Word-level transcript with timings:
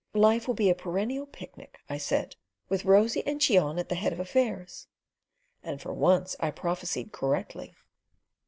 "Life 0.15 0.47
will 0.47 0.55
be 0.55 0.71
a 0.71 0.73
perennial 0.73 1.27
picnic," 1.27 1.77
I 1.87 1.99
said, 1.99 2.35
"with 2.69 2.85
Rosy 2.85 3.21
and 3.27 3.39
Cheon 3.39 3.77
at 3.79 3.87
the 3.87 3.93
head 3.93 4.11
of 4.11 4.19
affairs"; 4.19 4.87
and 5.61 5.79
for 5.79 5.93
once 5.93 6.35
I 6.39 6.49
prophesied 6.49 7.11
correctly. 7.11 7.75